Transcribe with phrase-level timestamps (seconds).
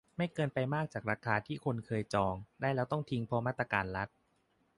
[0.17, 4.09] ไม่เกินไปมากจากราคาที่คนเคยจองได้แล้วต้องทิ้งเพราะมาตรการรัฐ